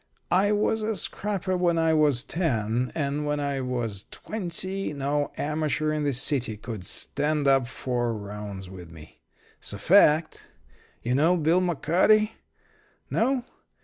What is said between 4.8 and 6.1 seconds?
no amateur in